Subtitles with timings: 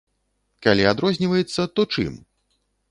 [0.67, 2.13] Калі адрозніваецца, то чым?